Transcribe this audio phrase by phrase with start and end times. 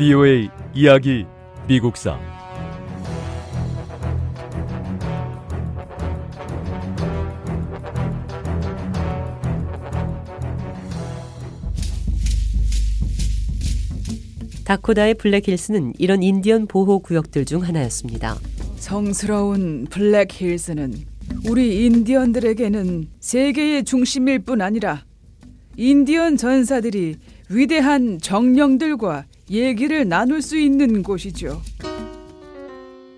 [0.00, 1.26] VOA 이야기
[1.68, 2.18] 미국사
[14.64, 18.38] 다코다의 블랙힐스는 이런 인디언 보호 구역들 중 하나였습니다.
[18.76, 20.94] 성스러운 블랙힐스는
[21.46, 25.04] 우리 인디언들에게는 세계의 중심일 뿐 아니라
[25.76, 27.16] 인디언 전사들이
[27.50, 31.60] 위대한 정령들과 얘기를 나눌 수 있는 곳이죠.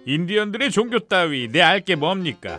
[0.06, 2.58] 인디언들의 종교 따위 내 알게 뭡니까?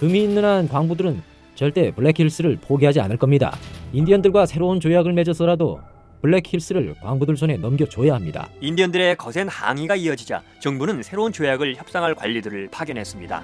[0.00, 1.20] 금이 있는 한 광부들은
[1.54, 3.56] 절대 블랙힐스를 포기하지 않을 겁니다.
[3.92, 5.80] 인디언들과 새로운 조약을 맺어서라도
[6.22, 8.48] 블랙힐스를 광부들 손에 넘겨줘야 합니다.
[8.60, 13.42] 인디언들의 거센 항의가 이어지자 정부는 새로운 조약을 협상할 관리들을 파견했습니다.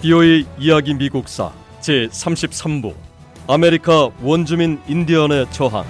[0.00, 2.94] VOA 이야기 미국사 제 33부
[3.46, 5.86] 아메리카 원주민 인디언의 저항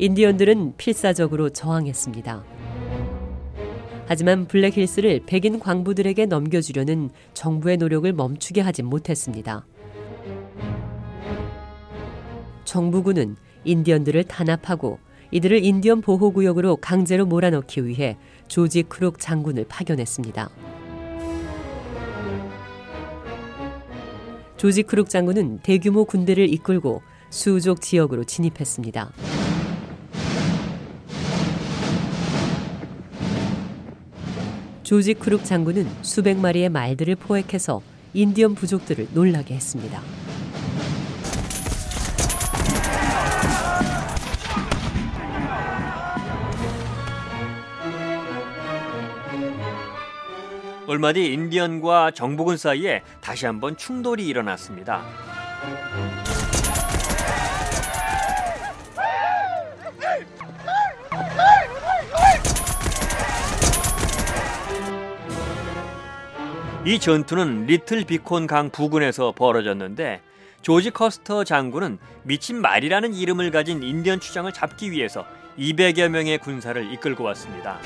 [0.00, 2.57] 인디언들은 필사적으로 저항했습니다.
[4.08, 9.66] 하지만 블랙힐스를 백인 광부들에게 넘겨주려는 정부의 노력을 멈추게 하진 못했습니다.
[12.64, 14.98] 정부군은 인디언들을 탄압하고
[15.30, 18.16] 이들을 인디언 보호구역으로 강제로 몰아넣기 위해
[18.48, 20.48] 조지 크룩 장군을 파견했습니다.
[24.56, 29.12] 조지 크룩 장군은 대규모 군대를 이끌고 수족 지역으로 진입했습니다.
[34.88, 37.82] 조지 크룩 장군은 수백 마리의 말들을 포획해서
[38.14, 40.00] 인디언 부족들을 놀라게 했습니다.
[50.86, 55.02] 얼마 뒤 인디언과 정부군 사이에 다시 한번 충돌이 일어났습니다.
[66.88, 70.22] 이 전투는 리틀 비콘 강 부근에서 벌어졌는데
[70.62, 75.26] 조지 커스터 장군은 미친 말이라는 이름을 가진 인디언 추장을 잡기 위해서
[75.58, 77.78] 200여 명의 군사를 이끌고 왔습니다.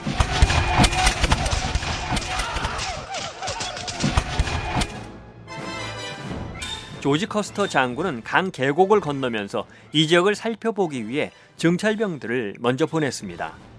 [7.01, 13.72] 조지 커스터 장군은 강 계곡을 건너면서 이 지역을 살펴보기 위해 정찰병들을 먼저 보냈습니다.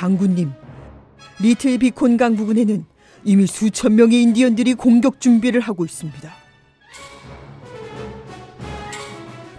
[0.00, 0.50] 장군님,
[1.40, 2.86] 리틀 비콘 강 부근에는
[3.24, 6.32] 이미 수천 명의 인디언들이 공격 준비를 하고 있습니다.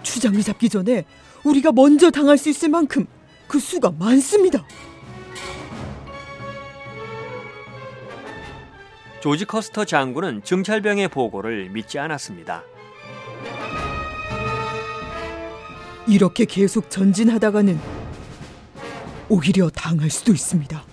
[0.02, 1.04] 추장을 잡기 전에
[1.44, 3.06] 우리가 먼저 당할 수 있을 만큼
[3.46, 4.66] 그 수가 많습니다.
[9.20, 12.64] 조지 커스터 장군은 정찰병의 보고를 믿지 않았습니다.
[16.08, 18.01] 이렇게 계속 전진하다가는
[19.32, 20.84] 오히려 당할 수도 있습니다.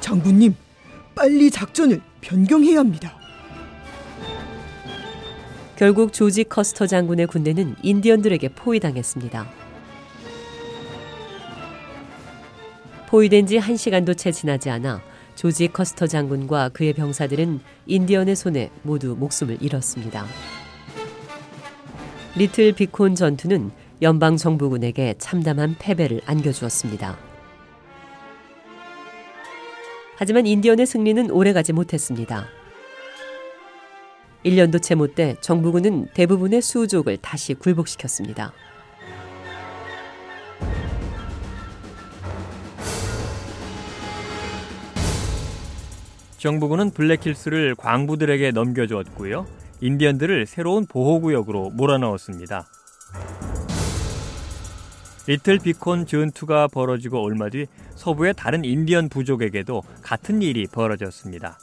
[0.00, 0.56] 장군님,
[1.14, 3.14] 빨리 작전을 변경해야 합니다.
[5.76, 9.50] 결국 조지 커스터 장군의 군대는 인디언들에게 포위당했습니다.
[13.08, 15.02] 포위된 지 한시간도채 지나지 않아
[15.34, 20.24] 조지 커스터 장군과 그의 병사들은 인디언의 손에 모두 목숨을 잃었습니다.
[22.34, 23.72] 리틀 비콘 전투는
[24.02, 27.18] 연방 정부군에게 참담한 패배를 안겨주었습니다.
[30.16, 32.46] 하지만 인디언의 승리는 오래가지 못했습니다.
[34.44, 38.52] 1년도 채 못돼 정부군은 대부분의 수족을 다시 굴복시켰습니다.
[46.38, 49.46] 정부군은 블랙힐스를 광부들에게 넘겨주었고요.
[49.82, 52.66] 인디언들을 새로운 보호구역으로 몰아넣었습니다.
[55.26, 61.58] 리틀 비콘 전투가 벌어지고 얼마 뒤 서부의 다른 인디언 부족에게도 같은 일이 벌어졌습니다.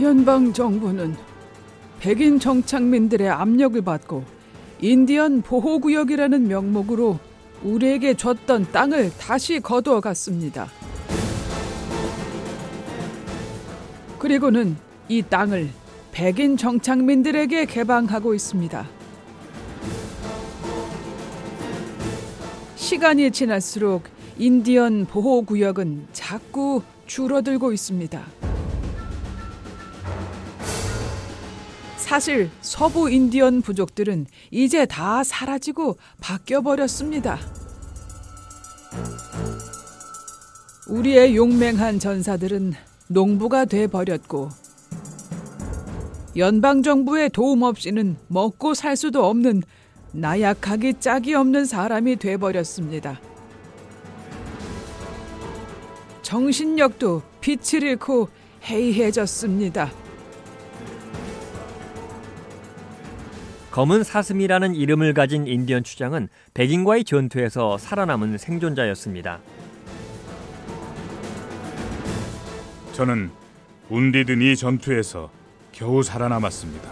[0.00, 1.14] 연방 정부는
[2.00, 4.24] 백인 정착민들의 압력을 받고
[4.80, 7.20] 인디언 보호구역이라는 명목으로
[7.62, 10.66] 우리에게 줬던 땅을 다시 거두어 갔습니다.
[14.18, 14.76] 그리고는
[15.08, 15.68] 이 땅을
[16.12, 18.86] 백인 정착민들에게 개방하고 있습니다.
[22.76, 24.04] 시간이 지날수록
[24.36, 28.22] 인디언 보호구역은 자꾸 줄어들고 있습니다.
[31.96, 37.38] 사실 서부 인디언 부족들은 이제 다 사라지고 바뀌어 버렸습니다.
[40.88, 42.74] 우리의 용맹한 전사들은
[43.08, 44.50] 농부가 돼 버렸고
[46.36, 49.62] 연방 정부의 도움 없이는 먹고 살 수도 없는
[50.12, 53.20] 나약하기 짝이 없는 사람이 돼 버렸습니다.
[56.22, 58.28] 정신력도 빛을 잃고
[58.64, 59.90] 해이해졌습니다.
[63.70, 69.40] 검은 사슴이라는 이름을 가진 인디언 추장은 백인과의 전투에서 살아남은 생존자였습니다.
[72.92, 73.30] 저는
[73.88, 75.30] 운디든 이 전투에서
[75.82, 76.88] 겨우 살아남았습니다.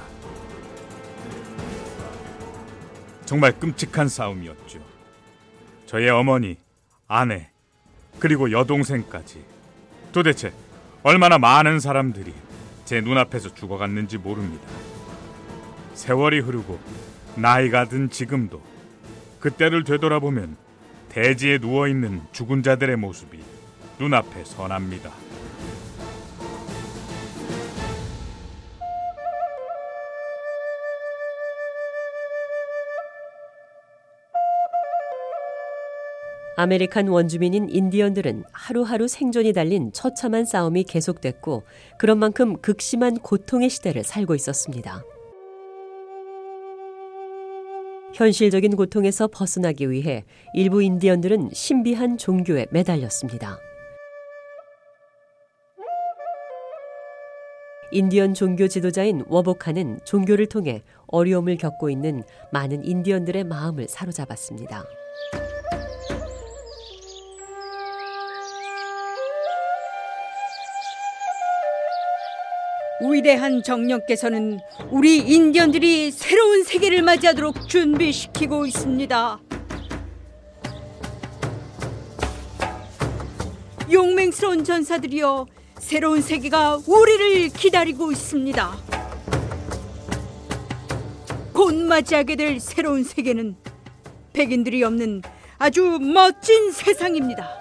[3.25, 4.81] 정말 끔찍한 싸움이었죠.
[5.87, 6.57] 저의 어머니,
[7.07, 7.51] 아내,
[8.19, 9.45] 그리고 여동생까지
[10.11, 10.53] 도대체
[11.05, 12.35] 얼마나 많은 사람들이
[12.85, 14.67] 제 눈앞에서 죽어갔는지 모릅니다.
[15.95, 16.81] 세월이 흐르고
[17.37, 18.61] 나이가 든 지금도
[19.39, 20.57] 그때를 되돌아보면
[21.11, 23.39] 대지에 누워 있는 죽은 자들의 모습이
[24.01, 25.13] 눈앞에 선합니다.
[36.61, 41.63] 아메리칸 원주민인 인디언들은 하루하루 생존이 달린 처참한 싸움이 계속됐고
[41.99, 45.03] 그런 만큼 극심한 고통의 시대를 살고 있었습니다.
[48.13, 53.59] 현실적인 고통에서 벗어나기 위해 일부 인디언들은 신비한 종교에 매달렸습니다.
[57.91, 62.23] 인디언 종교 지도자인 워보카는 종교를 통해 어려움을 겪고 있는
[62.53, 64.85] 많은 인디언들의 마음을 사로잡았습니다.
[73.13, 74.61] 위대한 정령께서는
[74.91, 79.41] 우리 인디언들이 새로운 세계를 맞이하도록 준비시키고 있습니다.
[83.91, 85.47] 용맹스러운 전사들이여
[85.79, 88.77] 새로운 세계가 우리를 기다리고 있습니다.
[91.53, 93.57] 곧 맞이하게 될 새로운 세계는
[94.33, 95.23] 백인들이 없는
[95.59, 97.59] 아주 멋진 세상입니다.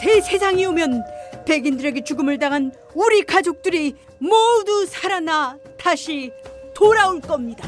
[0.00, 1.17] 새 세상이 오면
[1.48, 6.30] 백인들에게 죽음을 당한 우리 가족들이 모두 살아나 다시
[6.74, 7.66] 돌아올 겁니다.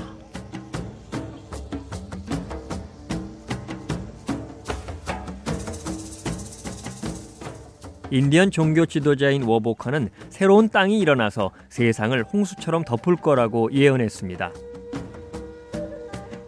[8.10, 14.52] 인디언 종교 지도자인 워보카는 새로운 땅이 일어나서 세상을 홍수처럼 덮을 거라고 예언했습니다.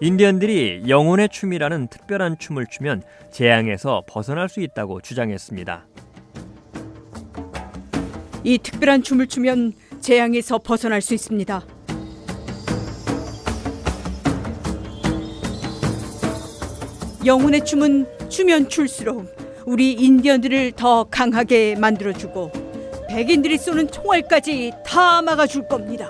[0.01, 5.92] 인디언들이 영혼의 춤이라는 특별한 춤을 추면 재앙에서 벗어날 수 있다고 주장했습니다.
[8.45, 11.65] 이 특별한 춤을 추면 재앙에서 벗어날 수 있습니다.
[17.25, 19.27] 영혼의 춤은 추면 출수록
[19.65, 22.51] 우리 인디언들을 더 강하게 만들어주고
[23.09, 26.09] 백인들이 쏘는 총알까지 다 막아줄 겁니다.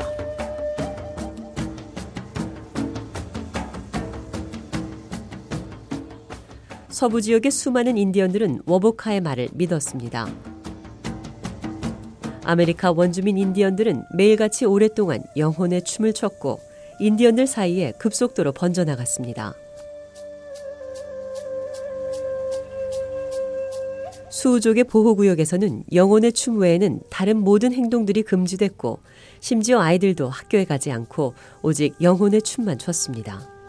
[6.89, 10.52] 서부 지역의 수많은 인디언들은 워보카의 말을 믿었습니다.
[12.45, 16.61] 아메리카 원주민 인디언들은 매일같이 오랫동안 영혼의 춤을 췄고
[16.99, 19.55] 인디언들 사이에 급속도로 번져나갔습니다.
[24.29, 28.99] 수족의 보호구역에서는 영혼의 춤 외에는 다른 모든 행동들이 금지됐고
[29.41, 33.62] 심지어 아이들도 학교에 가지 않고 오직 영혼의 춤만 췄습니다.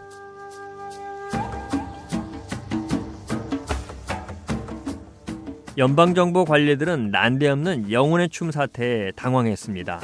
[5.75, 10.01] 연방정부 관리들은 난데없는 영혼의 춤 사태에 당황했습니다.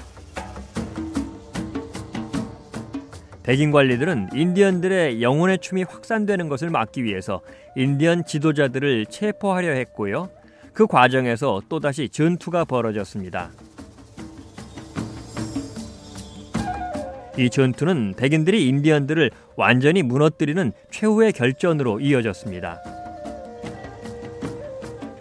[3.44, 7.42] 백인 관리들은 인디언들의 영혼의 춤이 확산되는 것을 막기 위해서
[7.76, 10.30] 인디언 지도자들을 체포하려 했고요.
[10.74, 13.52] 그 과정에서 또다시 전투가 벌어졌습니다.
[17.38, 22.99] 이 전투는 백인들이 인디언들을 완전히 무너뜨리는 최후의 결전으로 이어졌습니다.